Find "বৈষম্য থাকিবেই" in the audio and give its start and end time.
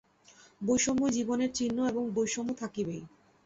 2.15-3.03